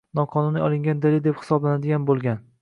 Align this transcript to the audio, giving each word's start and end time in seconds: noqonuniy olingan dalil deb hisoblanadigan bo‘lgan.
noqonuniy 0.19 0.63
olingan 0.67 1.03
dalil 1.03 1.21
deb 1.27 1.37
hisoblanadigan 1.43 2.09
bo‘lgan. 2.09 2.43